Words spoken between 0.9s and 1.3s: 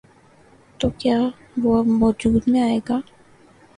کیا